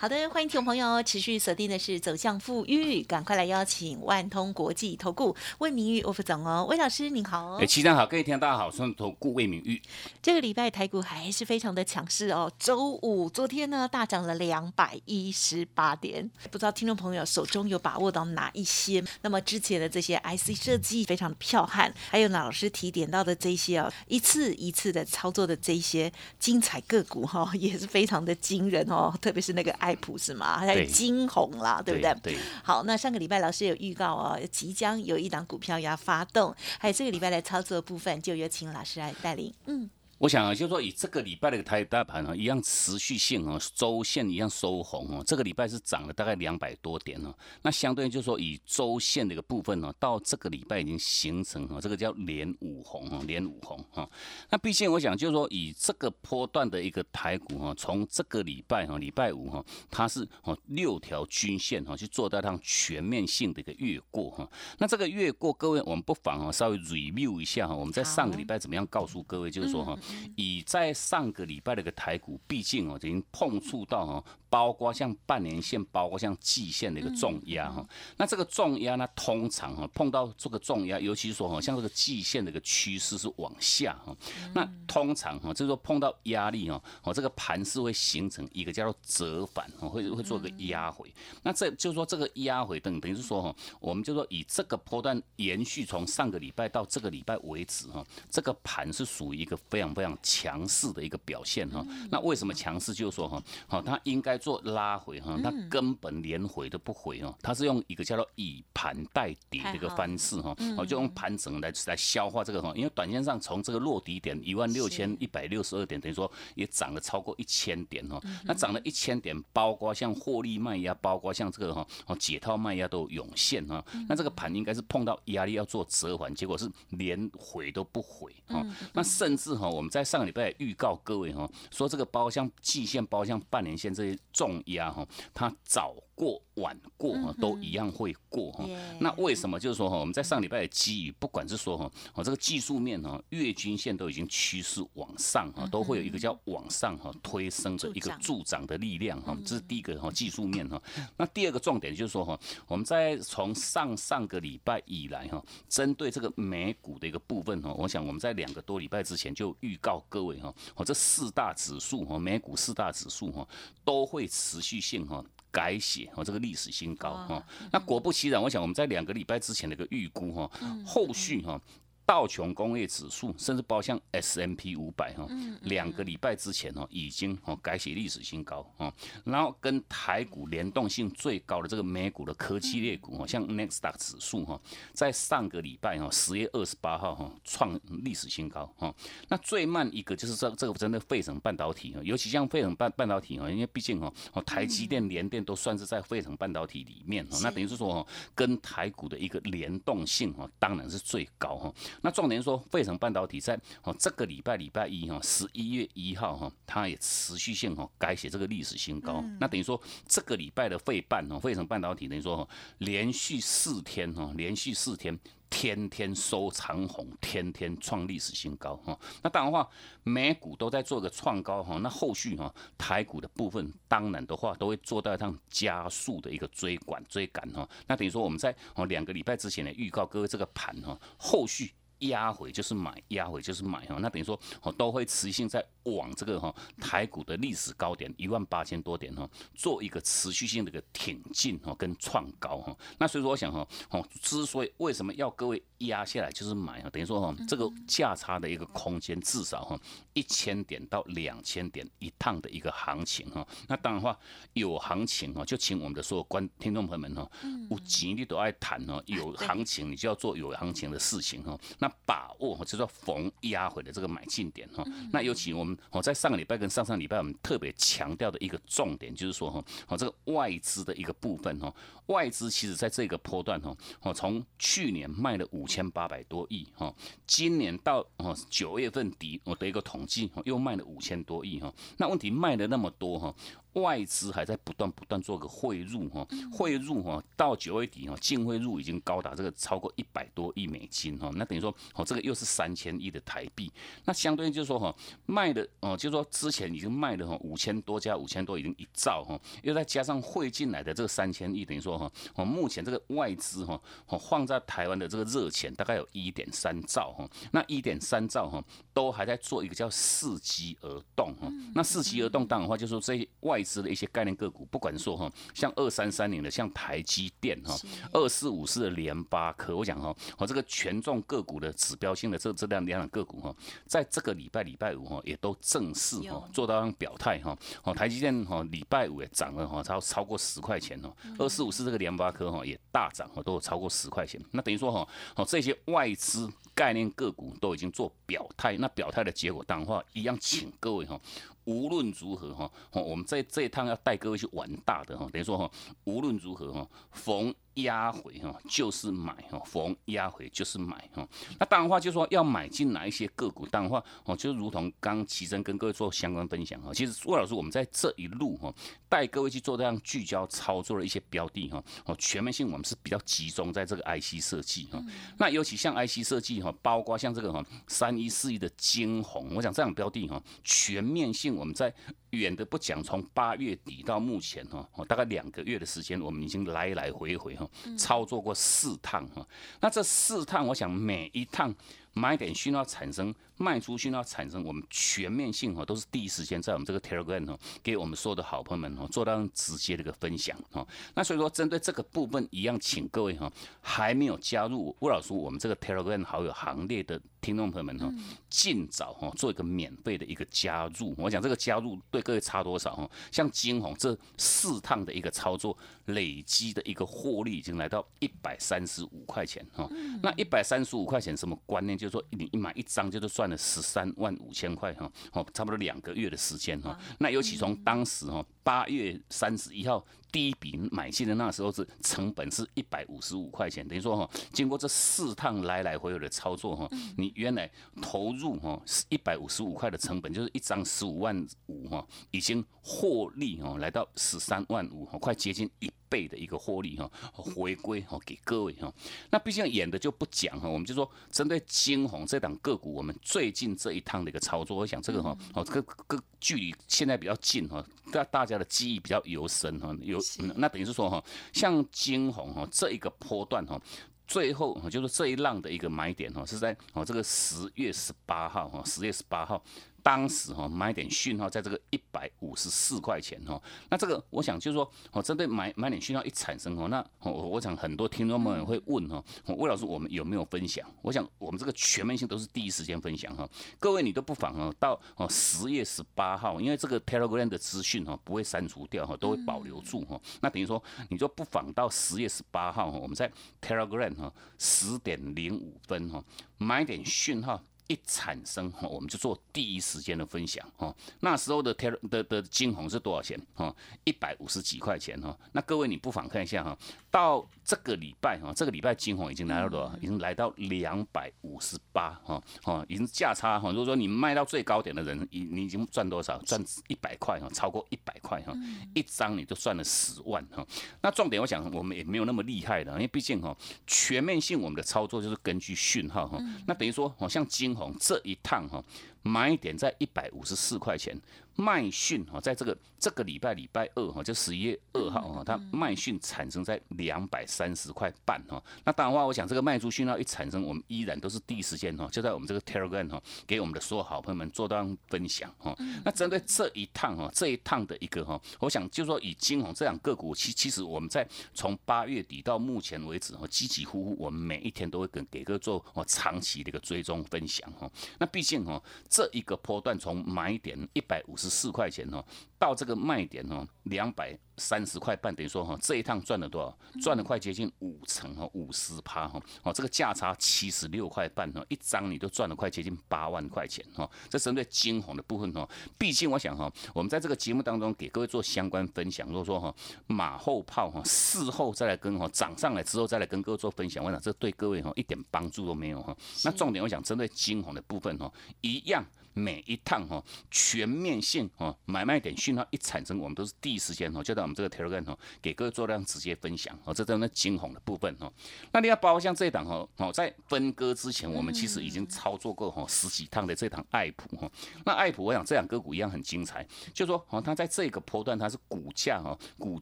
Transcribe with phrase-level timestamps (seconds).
[0.00, 7.56] 好的，欢迎听众朋友持续锁定的是走向富裕，赶快来邀请万通国际投顾魏明玉魏副总哦，魏老师您好。
[7.56, 9.78] 哎，齐长好，各位听众大家好，我是投顾魏明玉。
[10.22, 19.04] 这个礼拜台股还是非常的强势哦，周五昨天呢大涨了两百一十八点，不知道听众朋友手中有把握到哪一些？
[19.20, 29.89] 那么之前的这些 IC 设计非常的彪悍，还有呢老师提点到的这些哦，一次一次的操作的这些精彩个股哈，也是非常的惊人哦，特别是那个 I。
[29.90, 30.58] 爱普是吗？
[30.58, 32.14] 还有惊鸿啦，对不对？
[32.22, 32.38] 对。
[32.62, 39.52] 好，那上个礼拜老师有预告哦，即将有一档股票要发动，还有这个礼拜的操作部分，就有请老师来带领。
[39.66, 39.90] 嗯。
[40.20, 45.24] 我想啊，就是说以这个礼拜的台大盘啊，一样持续性哦，周线一样收红哦。
[45.26, 47.34] 这个礼拜是涨了大概两百多点哦。
[47.62, 54.06] 那相对就是说以周线的一个部分呢，到这个礼拜已经形成哦，这个叫连五红啊，连五红哈。
[54.50, 64.46] 那毕竟我想就是说以这个波段的一个台股哈，从这个礼拜哈，礼拜五哈，它是哦六条均线哈，去做到它全面性的一个越过哈。
[64.76, 69.98] 那这个越过，各位我们不妨啊稍微 review 一下哈，我们在上个礼拜怎么样告诉各位，就是说哈。
[70.36, 74.24] 以在上个礼拜的一个台股，毕竟哦已经碰触到哦。
[74.50, 84.12] 包括像半年线，包括像季线的一个重压哈，那这个重压呢，通常哈碰到这个重压，尤其是说哈，像这个季线的一个趋势是往下哈，
[84.52, 91.08] 那通常哈，就是说碰到压力哈，哦这个盘是会形成一个叫做折返，会会做个压回。
[91.44, 101.86] 那这就是说这个压回等等于是说哈，我们就说以这个波段延续从上个礼拜到这个礼拜为止哈，这个盘是属于一个非常非常强势的一个表现哈。
[102.10, 102.92] 那为什么强势？
[102.94, 104.40] 就是说哈，好它应该。
[104.40, 134.16] 做拉回哈，它根本连回都不回哦，它是用一个叫做以盘带底的一个方式哈，我就用盘整来来消化这个哈，因为短线上从这个落底点一万六千一百六十二点，等于说也涨了超过一千点哈，那涨了一千点，包括像获利卖压，包括像这个哈哦解套卖压都涌现哈，那这个盘应该是碰到压力要做折返，结果是连回都不回哈，那甚至哈我们在上个礼拜预告各位哈，说这个包像季线包像半年线这些。
[134.32, 138.68] 重压哈，它早过晚过哈，都一样会过哈。
[138.98, 139.58] 那为什么？
[139.58, 149.34] 就是说哈，我们在上礼拜的基于，不管是说哈，我这个技术面哈，月均线都已经趋势往上哈，都会有一个叫往上哈推升的一个助长的力量哈。
[149.46, 150.78] 这是第一个哈技术面哈。
[151.16, 163.48] 那第二个重点就是说哈，我们在从上上个礼拜以来哈，针对这个美股的一个部分哈，我想我们在两个多礼拜之前就预告各位哈，我这四大指数哈，美股四大指数哈，
[163.86, 165.24] 都会持续性哈。
[165.50, 170.50] 改写哦，这个历史新高哈，那果不其然，我想我们在两个礼拜之前的一个预估哈，
[170.86, 171.60] 后续哈。
[172.10, 175.28] 道琼工业指数，甚至包括 S M P 五百哈，
[175.62, 178.92] 两个礼拜之前哦，已经哦改写历史新高哦。
[179.22, 184.60] 然后跟台股联动性最高的这个美股的科技类股哦，像 Next 达指数哈，
[184.92, 188.92] 在上个礼拜哈，十月二十八号哈，创历史新高哈。
[189.28, 194.12] 那最慢一个就是这这个真的费城半导体啊，尤其像费城半半导体啊，因为毕竟哦，
[194.44, 201.72] 台积电、联电都算是在费城半导体里面哦，那等于是说哦，跟台股的一个联动性哦，当然是最高哈。
[202.02, 209.24] 那重点说，费城半导体在哦这个礼拜礼拜一哈，十一月一号哈，它也持续性哈改写这个历史新高。
[209.38, 215.18] 那等于说这个礼拜的费半哦，费城半导体等于说连续四天哈，连续四天。
[215.52, 218.96] 天天收长红，天天创历史新高哈。
[219.20, 219.68] 那当然话，
[220.04, 221.76] 美股都在做个创高哈。
[221.78, 227.68] 那后续哈，台股的部分当然的话，都会做到一趟加速的一个追赶追赶哈。
[227.88, 231.74] 那等于说我们在哦两个礼拜之前的预告各位这个盘哈，后续。
[232.00, 242.76] 压回就是买，压回就是买哈，那等于说哦都会持续性在往这个哈台股的历史高点一万八千多点哈，做一个持续性的一个挺进哈跟创高哈。
[242.98, 249.80] 那所以说我想哈哦，之所以为什么要各位压下来就是买哈，等于说哈这个价差的一个空间至少哈
[250.12, 253.46] 一千点到两千点一趟的一个行情哈。
[253.66, 254.14] 那当然话
[254.52, 257.26] 有行情哈，就请我们的所有观听众朋友们哈，
[257.70, 261.58] 有钱你都爱谈哈，有行情你就要做有行情的事情哈。
[261.78, 264.84] 那把握，就是说逢压回的这个买进点哈。
[265.10, 271.72] 那尤其我们们哦在上个礼拜跟上上礼拜我们特别强调的一个重点就是说哈，哦这个外资的一个部分哈，
[272.06, 276.92] 外资其实在这个波段哈，哦从去年卖了五千八百多亿哈，
[277.26, 283.32] 今年到哦九月份底我的一个统计又卖了五千多亿哈，那问题卖了那么多哈。
[283.74, 293.70] 外资还在不断不断做个汇入哈，汇入哈，到九月底哈，净汇入已经高达这个超过一百多亿美金哈，那等于说哦，这个又是三千亿的台币，
[294.04, 294.92] 那相对于就是说哈，
[295.24, 317.76] 卖的哦，就是说之前已经卖的哈五千多加五千多已经一兆哈，又再加上汇进来的这个三千亿，等于说哈，哦目前这个外资哈，哦放在台湾的这个热情钱大概有一点三兆哈，那一点三兆哈，都还在做一个叫伺机而动哈，那伺机而动当然话就是说这些外外资的一些概念个股，不管说哈，像二三三零的，像台积电哈，
[318.12, 323.54] 二四五四的联发科，我讲哈，我这个权重个股的指标性的这这两两个股哈，
[323.86, 341.20] 在这个礼拜礼拜五哈，也都正式哈做到表态哈，哦，台积电哈礼拜五也涨了哈，超超过十块钱哦，二四五四这个联发科哈也大涨哈，都有超过十块钱，那等于说哈，哦这些外资概念个股都已经做表态，那表态的结果当话一样，请各位哈。
[341.64, 345.68] 无论如何哈，我们在这一趟要带各位去玩大的哈，等于说哈，
[346.04, 347.52] 无论如何哈，逢。
[347.74, 351.26] 压回哈就是买哈，逢压回就是买哈。
[351.58, 356.92] 那当然话就是说要买进哪一些个股，当然话哦，就如同刚齐真跟各位做相关分享哈。
[356.92, 358.74] 其实魏老师我们在这一路哈，
[359.08, 365.02] 带各位去做这样聚焦操作的一些标的哈，哦全面性我们是比较集中在这个 IC 设计哈。
[365.38, 371.94] 那尤其像 IC 设计哈，包括像这个哈三一四一的金红，我想这样标的哈，全面性我们在。
[372.30, 379.46] 远的不讲，从八月底到目前哈，大概两个月的时间，我们已经来来回回哈，操作过四趟哈。
[379.80, 381.74] 那这四趟，我想每一趟。
[382.12, 390.86] 买点讯号产生，卖出讯号产生，我们全面性哈都是第一时间在我们这个 Telegram 哈，给我们所有的好朋友们哈做到直接的一个分享哈。
[391.14, 398.12] 那所以说，针对这个部分一样，请各位哈还没有加入吴老师我们这个 Telegram 好友行列的听众朋友们哈，
[398.48, 401.14] 尽早哈做一个免费的一个加入。
[401.16, 403.08] 我讲这个加入对各位差多少哈？
[403.30, 405.76] 像金红这四趟的一个操作，
[406.06, 409.88] 累积的一个获利已经来到一百三十五块钱哈。
[410.20, 412.00] 那一百三十五块钱什么观念？
[412.00, 416.98] 就是说，你一买一张，就是赚了十三万五千块哈，哦，差不多两个月的时间哈。
[417.18, 427.70] 那尤其从当时哈，八月三十一号第一笔买进的那时候是成本是一百五十五块钱，等于说哈，经过这四趟来来回回的操作哈，你原来
[428.00, 435.90] 投入哈是一百五十五块的成本，就是一张十五万五哈，已经获利哈来到十三万五，快接近一。
[436.10, 438.92] 倍的一个获利哈，回归哈给各位哈。
[439.30, 450.18] 那毕竟演的就不讲哈，我们就说针对金红这档个股，我们最近这一趟的一个操作，我想这个哈，哦，这个个距离现在比较近哈，大大家的记忆比较犹深哈，有
[450.56, 453.80] 那等于是说哈，像金红哈这一个波段哈，
[454.26, 459.62] 最后就是这一浪的一个买点哈，是在哦这个十月十八号哈，十月十八号。
[460.02, 470.86] 当时哈买点讯号在这个一百五十四块钱哈，那这个我想就是说，哦，针对买买点讯号一产生哦，那我我想很多听众们会问哈，魏老师我们有没有分享？
[471.02, 473.48] 我想我们这个全面性都是第一时间分享哈，
[473.78, 483.30] 各位你都不妨哦到哦十月十八号，因为这个 Telegram 的资讯哈不会删除掉哈，都会保留住哈，那等于说你就不妨到十月十八号哈，我们在
[483.60, 486.22] Telegram 哈十点零五分哈
[486.58, 487.62] 买点讯号。
[487.90, 490.94] 一产生哈，我们就做第一时间的分享哈。
[491.18, 493.74] 那时候的 ter 的的金红是多少钱哈？
[494.04, 495.36] 一百五十几块钱哈。
[495.50, 496.78] 那各位你不妨看一下哈，
[497.10, 499.92] 到这个礼拜哈，这个礼拜金红已经来到多少？
[499.96, 503.70] 已经来到两百五十八哈，哦，已经价差哈。
[503.70, 506.38] 如果说你卖到最高点的人，你你已经赚多少？
[506.42, 508.54] 赚一百块哈，超过一百块哈，
[508.94, 510.64] 一张你就赚了十万哈。
[511.02, 516.38] 那重点我想我们也没有那么厉害的，因为毕竟哈，全面性我们的操作就是根据讯号哈。
[516.68, 517.79] 那等于说，好像金。
[518.00, 518.82] 这一趟哈，
[519.22, 521.18] 买点在一百五十四块钱。
[521.56, 528.62] 卖讯哈，在这个这个礼拜礼拜二哈，就十一月二号哈，它卖讯产生在两百三十块半哈。
[528.82, 535.76] 那当然话，我想这个卖出讯号一产生，我们依然都是第一时间哈，就在我们这个 Telegram 哈，给我们的所有好朋友们做到分享哈。
[536.02, 547.90] 那针对这一趟哈，这一趟的一个哈，我想就说以金红这两个股，其其实我们在从八月底到目前为止哈，几几乎乎，我们每一天都会跟给个做哦长期的一个追踪分享哈。
[548.18, 551.50] 那毕竟哈，这一个波段从买点一百五十。
[551.50, 552.24] 四块钱哦，
[552.58, 554.38] 到这个卖点哦，两百。
[554.60, 557.00] 三十块半，等于说哈，这一趟赚了多少？
[557.00, 564.08] 赚了快接近五成哈，五十趴哈，哦，这个价差七十六块半哈，一张你都赚了快接近八万块钱哈。
[564.28, 569.74] 这针对金红的部分哈，毕竟我想哈，我们在这个节目当中给各位做相关分享，如果说哈
[570.06, 576.14] 马后炮哈，事后再来跟哈涨上来之后再来跟各位做分享，我想这对各位哈一点帮助都没有哈。
[576.44, 579.02] 那重点我想针对金红的部分哈，一样。
[579.32, 588.32] 每一趟哈全面性哈买卖点讯号一产生，我们都是第一时间哈就在我们这个 Telegram 哈给各位做量直接分享哦，这真的惊恐的部分哈。
[588.72, 594.50] 那你要包括像这一档哈哦，在分割之前，我们其实已经操作过哈十几趟的这档爱普哈。
[594.84, 599.80] 那爱普我想这两个股一样很精彩，就说哦它在这个波段它是股价哈股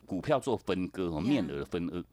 [0.07, 2.05] 股票做分割哦面额的分割。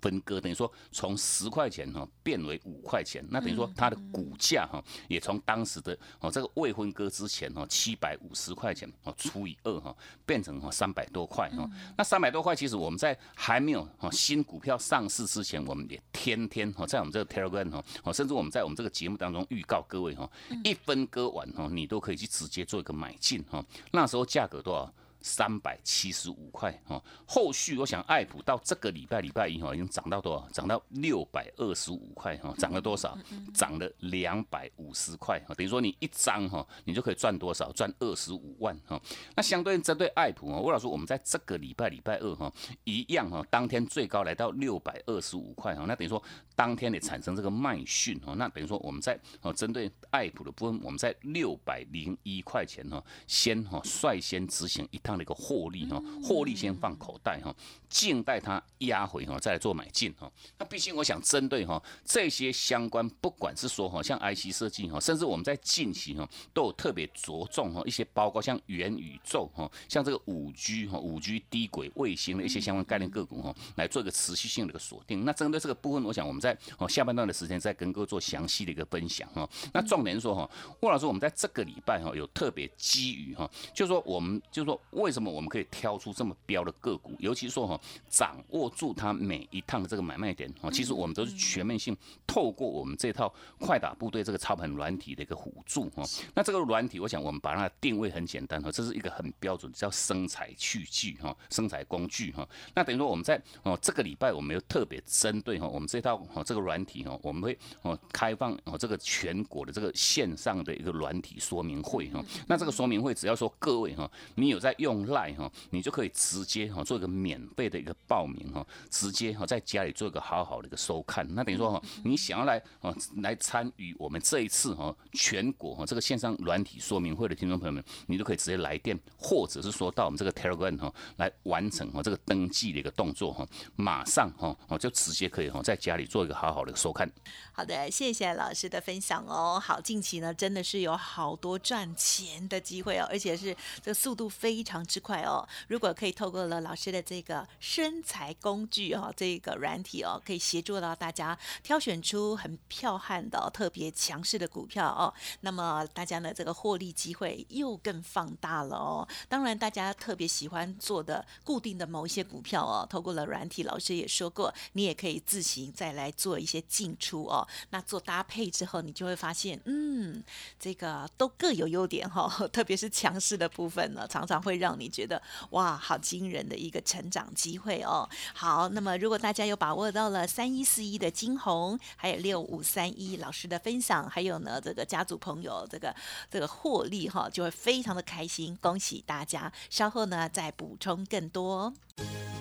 [0.00, 9.94] 分割等于说从十块钱哈变为五块钱，那等于说它的股价哈也从当时的哦这个未分割之前哈七百五十块钱哦除以二哈
[10.24, 11.68] 变成哈三百多块哈。
[11.96, 20.30] 那三百多块其实我们在还没有哈新股票上市之前，我们也天天哈在我们这个 Telegram 哈哦甚至我们在我们这个节目当中预告各位哈
[20.64, 23.64] 一分割完哈你都可以去直接做一个买进哈。
[23.90, 24.92] 那时候价格多少？
[25.22, 30.48] 三百七十五块哦，后续我想爱普到这个礼拜礼拜一哈，已经涨到多少？
[30.50, 33.16] 涨到六百二十五块哈，涨了多少？
[33.54, 37.70] 涨了两百五十块哈，等于说你一张哈，你就可以赚多少？
[37.72, 39.00] 赚二十五万哈。
[39.36, 42.52] 那相对针对爱普啊，魏老师，我们在这个礼拜礼拜二哈，
[42.82, 46.20] 一样哈，当天最高来到六百二十五块哈，那等于说
[46.56, 55.11] 当天也产生这个卖讯哈，那等于说我们在哦针对爱普的部分，我们在六百零一块钱哈，先哈率先执行一趟。
[55.16, 57.54] 的一个获利哈，获利先放口袋哈，
[57.92, 60.30] 静待它压回哈，再来做买进哈。
[60.58, 75.26] 那毕竟我想针对哈这些相关，不管是说哈像 IC 设计哈，甚至我们在近期哈都有特别着重哈一些，包括像元宇宙哈，像这个五 G 哈五 G 低轨卫星的一些相关概念个股哈，来做一个持续性的一个锁定。
[75.26, 79.46] 那针对这个部分，我想我们在哦下半段的时间再跟各位做详细的一个分享哈。
[79.74, 84.72] 那重点说哈，魏老师，我们在这个礼拜哈有特别基于哈，就说我们就说。
[84.92, 87.16] 为什么我们可以挑出这么标的个股？
[87.18, 91.96] 尤其说哈，掌握住它每一趟的这个买卖点哈，其实我们都是全面性
[92.26, 96.04] 透过我们这套快打部队这个操盘软体的一个辅助哈。
[96.34, 102.48] 那这个软体，我想我们把它定位很简单哈，这是一个很标准叫生财器具哈，生财工具哈。
[102.74, 112.24] 那等于说我们在哦这个礼拜，我们又特别针对哈我们这套哦这个软体哈，我们会哦开放哦这个全国的这个线上的一个软体说明会哈。
[112.46, 114.92] 那这个说明会只要说各位哈，你有在用。
[114.92, 121.26] 用赖哈，你就可以直接哈做一个免费的一个报名哈，直接哈在家里做一个好好的一个收看。
[121.34, 137.10] 那等于说哈，你想要来哦来参与我们这一次哈全国哈这个线上软体说明会的听众朋友们，你都可以直接来电，或者是说到我们这个 Telegram 哈来完成哈这个登记的一个动作哈，马上哈哦就直接可以哈在家里做一个好好的收看。
[137.52, 139.58] 好的，谢谢老师的分享哦。
[139.58, 144.82] 好，近期呢真的是有好多赚钱的机会哦，而且是这个速度非常。
[144.82, 145.48] 之快哦！
[145.68, 159.06] 如果可以透过了老师的这个身材工具哦，这个软体哦，可以协助到大家挑选出很彪悍的、特别强势的股票哦，那么大家呢这个获利机会又更放大了哦。
[159.28, 167.46] 当然，大家特别喜欢做的固定的某一些股票哦，透过了软体，老师也说过，你也可以自行再来做一些进出哦。
[167.70, 170.20] 那做搭配之后，你就会发现，嗯，
[170.58, 174.72] 这个都各有优点哈， 特别是强势的部分呢，常常会让。
[174.72, 178.08] 你觉得哇，好惊人的一个成长机机会哦！
[178.32, 185.94] 好，那么如果大家有把握到了三一四一的金红，还有六五三一老师的分享，还有呢这个家族朋友这个
[186.30, 189.52] 这个获利哈，就会非常的开心，恭喜大家！
[189.68, 191.70] 稍后呢再补充更多。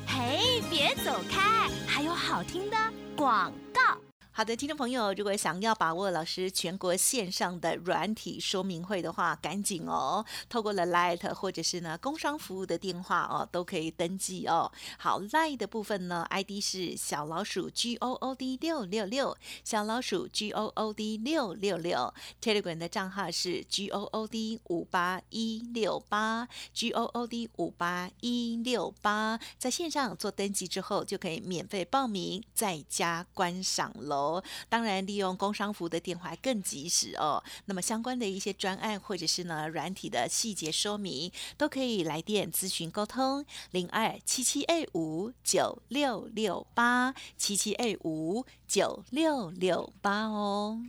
[0.08, 2.78] 嘿，别走开，还有好听的
[3.18, 3.52] 广。
[4.34, 14.72] 好的，听众朋友，如果想要把握老师全国线上的软体说明会的话，赶紧哦，透过了 Light 或者是呢工商服务的电话哦，都可以登记哦。
[14.98, 19.36] 好，Light 的部分呢，ID 是小老鼠 G O O D 六六六，
[19.66, 22.14] 小老鼠 G O O D 六六六。
[22.42, 34.21] Telegram 的账号是 G O O D 五八一六八，G O O D 五八一六八，在线上做登记之后，就可以免费报名，在家观赏喽。
[34.22, 37.44] 哦，当然，利用工商服的电话更及时哦。
[37.66, 50.80] 那么相关的一些专案或者是呢软体的细节说明，都可以来电咨询沟通，零二七七二五九六六八七七二五九六六八哦。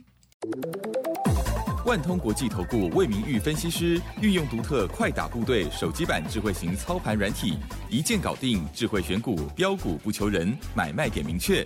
[1.85, 7.57] 万通国际投顾魏明玉分析师运用独特快打部队手机版智慧型操盘软体，
[7.89, 11.65] 一键搞定智慧选股，标股不求人，买卖点明确。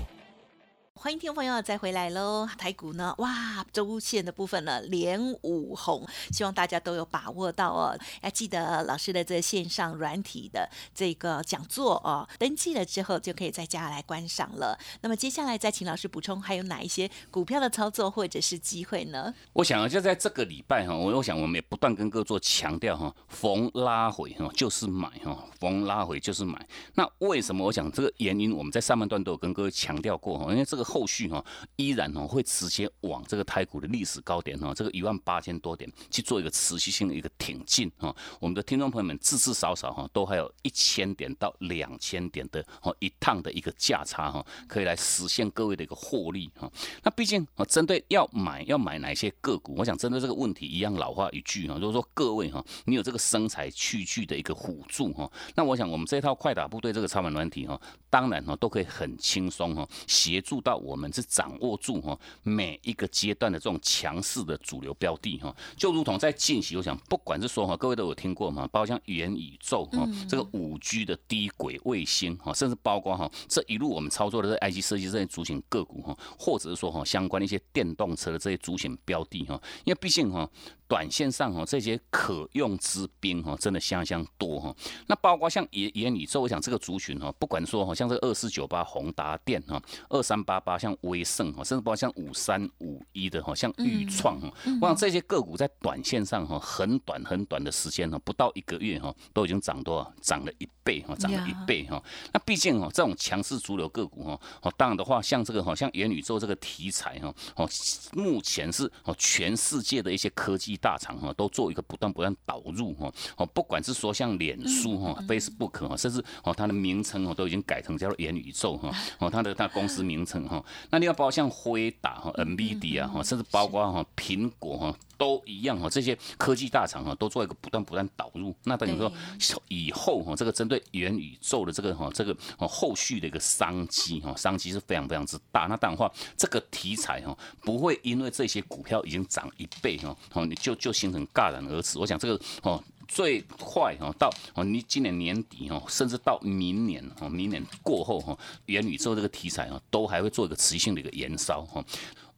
[1.03, 2.47] 欢迎听众朋友再回来喽！
[2.59, 7.97] 台股呢，哇，周线的部分呢连五红，希望大家都有把握到哦。
[8.21, 14.77] 要记得老师的这线上软体的这个讲座哦，登记了之后就可以在家来观赏了。
[15.01, 19.33] 那么接下来再请老师补充，还有哪一些股票的操作或者是机会呢？
[19.53, 26.63] 我想啊，就在这个礼拜哈，我我想我们也不断跟各位做强调哈，逢拉回哈就是买哈，逢拉回就是买。
[26.93, 27.65] 那为什么？
[27.65, 30.85] 我想这个原因我们在上半段都有跟各位强调过哈，因为这个。
[30.91, 31.43] 后续哈
[31.77, 38.13] 依然哦会直接往这个台股的历史高点哈，这个一万八千多点去做一个持续性的一个挺进哈。
[38.41, 46.69] 我们的听众朋友们，至至少少哈都还有一千点到两千点的哦一趟的一个价差哈，可以来实现各位的一个获利哈。
[47.03, 57.79] 那毕竟啊，针对要买要买哪些个股，我想针对这个问题一样老话一句哈，就是说各位哈，你有这个生财去去的一个辅助哈，那我想我们这套快打部队这个超盘软体哈，
[58.09, 60.80] 当然哈都可以很轻松哈协助到。
[60.81, 80.49] 我们是掌握住哈每一个阶段的这种强势的主流标的哈，就如同在近期，我想不管是说哈，各位都有听过嘛，包括像元宇宙哈，这个五 G 的低轨卫星哈，甚至包括哈这一路我们操作的这 IC 设计这些主型个股哈，或者是说哈相关的一些电动车的这些主型标的哈，因为毕竟哈。
[80.91, 84.75] 短线上哦，这些可用之兵哈，真的相当多哈。
[85.07, 102.03] 那包括像元元宇宙，我想这个族群哈，不管说哈，像这二四九八宏达电哈，二三八八像威盛哈，甚至包括像五三五一的哈，像豫创哈，我想这些个股在短线上哈，很短很短的时间哈，不到一个月哈，都已经涨多少，涨了一倍哈，涨了一倍哈。
[102.33, 107.69] 那毕竟哈，这种强势主流个股哈，哦，当然的话，像这个哈，像元宇宙这个题材哈，哦，
[108.11, 110.77] 目前是哦，全世界的一些科技。
[110.81, 124.97] 大厂哈都做一个不断不断导入哈哦，不管是说像脸书哈、Facebook 哈，甚至哦它的名称哦都已经改成叫做元宇宙哈哦它的它公司名称哈，那你要包括像辉达哈、NVIDIA 哈，甚至包括哈苹果哈。
[125.21, 135.67] 都一样哈，这些科技大厂哈都做一个不断不断导入，那等于说以后哈这个针对元宇宙的这个哈这个后续的一个商机哈商机是非常非常之大。
[135.67, 141.99] 那当然话这个题材哈不会因为这些股票已经涨一倍哈哦你就就形成戛然而止。
[141.99, 151.85] 我想这个哦最快哈到哦你今年年底哈甚至到明年哦明年过后哈元宇宙这个题材哈都还会做一个持续性的一个延烧哈。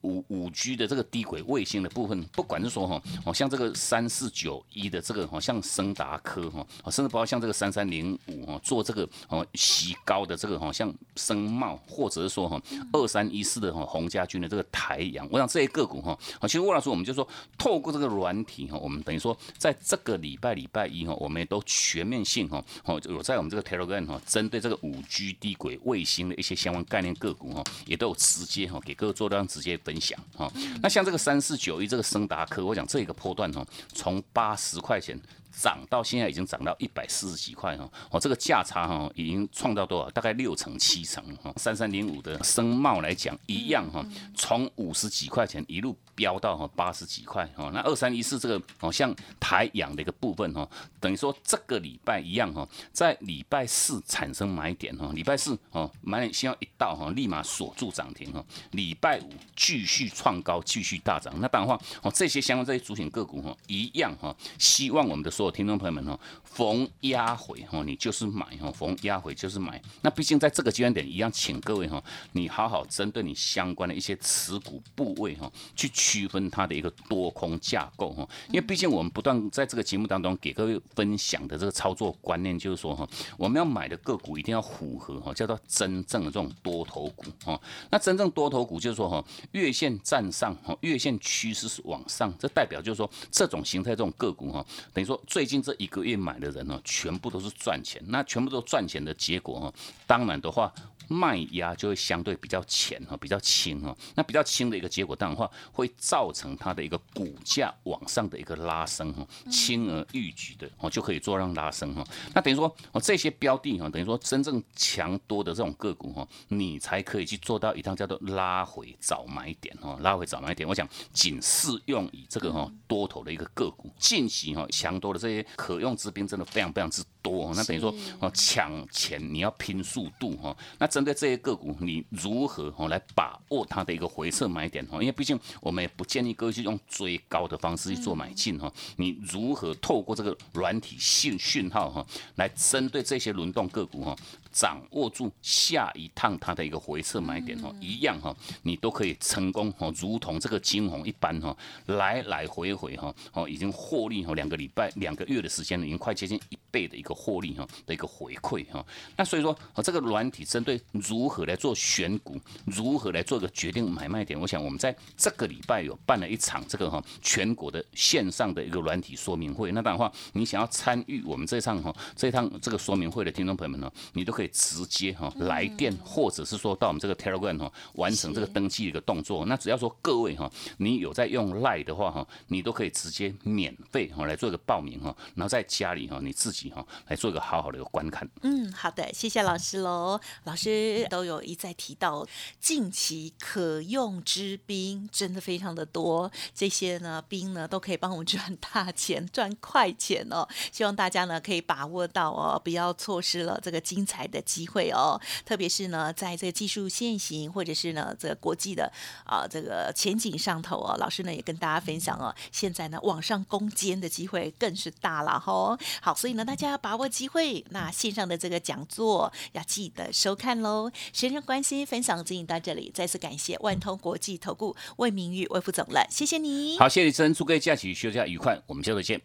[0.04, 12.62] 五五 G 的这个低轨卫星的部分，不管是说哈，哦像这个三四九一的这个哈，像升达科哈，甚至包括像这个三三零五哈，做这个哦西高的这个哈，像声茂，或者是说哈
[12.92, 17.26] 二三一四的哈洪家军的这个台阳，我想这些个股哈，其实魏老师我们就说，
[17.58, 29.93] 透过这个软体哈，我们等于说在这个礼拜礼拜一哈，我们也都全面性哈，哦有在我们这个 Telegram 哈，针对这个五 G 低轨卫星的一些相关概念个股哈，也都有直接哈给各位做这样直接分。
[29.94, 30.52] 分享哈，
[30.82, 35.20] 那像这个三四九一这个升达科，我讲这一个波段哈，从八十块钱。
[35.56, 40.10] 涨到现在已经涨到一百四十几块哈，哦，这个价差哈已经创造多少？
[40.10, 41.54] 大概六成七成哈。
[41.58, 44.04] 三三零五的声茂来讲一样哈，
[44.34, 47.70] 从五十几块钱一路飙到哈八十几块哈。
[47.74, 50.66] 那二三一四这个哦像台阳的一个部分哈，
[51.02, 58.44] 等于说这个礼拜一样哈，在礼拜四产生买点哈，礼拜四哦买点信号一到哈，立马锁住涨停哈。
[58.72, 61.34] 礼拜五继续创高，继续大涨。
[61.40, 65.54] 那当然话哦，这些相关这些主选个股哈一样哈，希望我们的所有。
[65.54, 66.20] 听众朋友们哈，
[66.54, 69.82] 逢压回哈，你就是买哈，逢压回就是买。
[70.02, 72.02] 那毕竟在这个阶段点一样，请各位哈，
[72.34, 78.28] 你好好针对你相关的一些持股部位哈，去区分它的一个多空架构哈。
[78.50, 87.60] 因为毕竟我们不断在这个节目当中给各位分享的这个操作观念，就是说哈，我们要买的个股一定要符合哈，叫做真正的这种多头股哈。
[87.89, 94.63] 那真正多头股就是说哈，月线站上哈，月线趋势是往上，这代表就是说这种形态这种个股哈，
[94.94, 95.20] 等于说。
[95.26, 98.04] 最近这一个月买的人呢，全部都是赚钱。
[98.08, 99.74] 那全部都赚钱的结果哦，
[100.06, 100.72] 当然的话，
[101.08, 103.96] 卖压就会相对比较浅哈，比较轻哈。
[104.16, 112.04] 那比较轻的一个结果，当然话会造成它的一个股价往上的一个拉升哈，轻而易举的哦就可以做让拉升哈。
[112.34, 120.68] 那等于说哦这些标的哈，等于说真正强多的这种个股哈，你才可以去做到一趟叫做拉回早买点哈，拉回早买点。
[120.68, 127.52] 我想仅适用于这个哈多头的一个个股，近期哈强多的这些可用之兵真的非常非常之多。
[127.56, 130.56] 那等于说哦抢钱你要拼速度哈。
[130.78, 135.00] 那针对这些个股，你如何哦来把握它的一个回撤买点哈？
[135.00, 138.72] 因为毕竟我们也不建议各位去用追高的方式去做买进哈。
[138.98, 142.06] 你如何透过这个软体信讯号哈，
[142.36, 144.16] 来针对这些轮动个股哈？
[144.54, 158.86] 掌握住下一趟它的一个回撤买点哦，一样哈，你都可以成功哦，如同这个金红一般哈，来来回回哈哦，已经获利哈两个礼拜、两个月的时间了，已经快接近一倍的一个获利哈的一个回馈哈。
[159.18, 169.72] 那所以说，哦，这个软体针对如何来做选股，如何来做个决定买卖点，我想我们在这个礼拜有办了一场这个哈全国的线上的一个软体说明会。
[169.72, 174.43] 那当然话，你想要参与我们这趟哈这趟这个说明会的听众朋友们呢，你都可以。
[174.48, 179.46] 直接哈来电，或者是说到我们这个 Telegram 哈完成这个登记的一个动作。
[179.46, 188.28] 那只要说各位哈，你有在用 Line 的话哈，你都可以直接免费哈来做一个报名哈，然后在家里哈你自己哈来做一个好好的一个观看。
[188.42, 190.20] 嗯，好的，谢谢老师喽。
[190.46, 192.26] 老师都有一再提到，
[192.60, 200.48] 近期可用之兵真的非常的多，这些呢兵呢都可以帮我们赚大钱、赚快钱哦。
[200.72, 204.24] 希望大家呢可以把握到哦，不要错失了这个精彩。
[204.34, 208.91] 的机会哦，特别是呢，在这个技术现行或者是呢这个国际的
[209.24, 215.78] 啊这个前景上头哦，老师呢也跟大家分享哦，现在呢网上攻坚的机会更是大了哈。
[216.02, 220.91] 好，所以呢大家要把握机会，那线上的这个讲座要记得收看喽。
[221.13, 226.80] 时间关心，分享进行到这里，再次感谢万通国际投顾魏明玉魏副总了，谢谢你。
[226.80, 229.22] 好，谢谢真，祝各位假期休假愉快，我们下次见。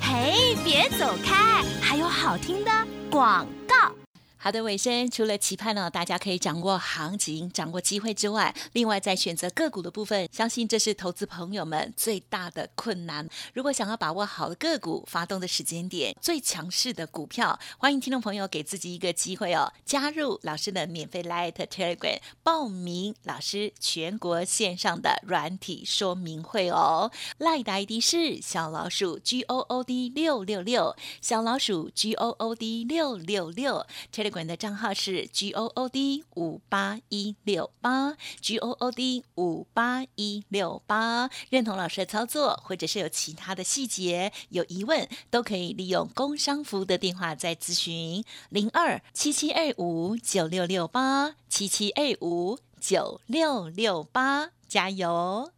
[0.00, 2.70] 嘿，别走开，还有好听的
[3.10, 4.07] 广告。
[4.40, 13.28] 好的，尾声除了期盼呢，大家可以掌握行情、掌握机会之外，另外在选择个股的部分，相信这是投资朋友们最大的困难。
[13.52, 27.10] 如果想要把握好的个股发动的时间点，最强势的股票，欢迎听众朋友给自己一个机会哦，加入老师的免费 Light Telegram，报名老师全国线上的软体说明会哦。
[27.40, 33.84] Light ID 是小老鼠 G O O D 六六六，小老鼠 G O O D 六六六。
[34.30, 55.57] 管的账号是 G O O D 五八一六八 G O O D 五八一六八，认同老师的操作，或者是有其他的细节有疑问，都可以利用工商服务的电话再咨询零二七七二五九六六八七七二五九六六八，加油！